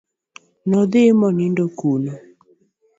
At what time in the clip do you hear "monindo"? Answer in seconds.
1.19-1.63